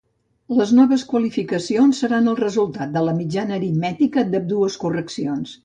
[0.59, 5.57] Les noves qualificacions seran el resultat de la mitjana aritmètica d'ambdues correccions.